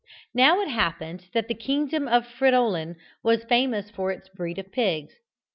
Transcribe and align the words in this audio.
Now 0.33 0.59
it 0.61 0.67
happened 0.67 1.27
that 1.35 1.47
the 1.47 1.53
kingdom 1.53 2.07
of 2.07 2.25
Fridolin 2.27 2.95
was 3.21 3.43
famous 3.43 3.91
for 3.91 4.09
its 4.11 4.29
breed 4.29 4.57
of 4.57 4.71
pigs. 4.71 5.13